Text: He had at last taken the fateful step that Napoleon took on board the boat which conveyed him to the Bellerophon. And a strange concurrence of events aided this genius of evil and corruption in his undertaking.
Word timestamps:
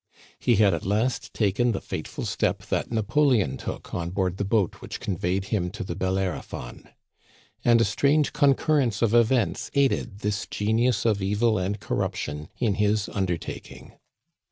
He 0.39 0.55
had 0.55 0.73
at 0.73 0.83
last 0.83 1.31
taken 1.31 1.73
the 1.73 1.79
fateful 1.79 2.25
step 2.25 2.63
that 2.69 2.91
Napoleon 2.91 3.55
took 3.55 3.93
on 3.93 4.09
board 4.09 4.37
the 4.37 4.43
boat 4.43 4.81
which 4.81 4.99
conveyed 4.99 5.49
him 5.53 5.69
to 5.73 5.83
the 5.83 5.95
Bellerophon. 5.95 6.89
And 7.63 7.79
a 7.79 7.85
strange 7.85 8.33
concurrence 8.33 9.03
of 9.03 9.13
events 9.13 9.69
aided 9.75 10.21
this 10.21 10.47
genius 10.47 11.05
of 11.05 11.21
evil 11.21 11.59
and 11.59 11.79
corruption 11.79 12.49
in 12.57 12.73
his 12.81 13.09
undertaking. 13.09 13.93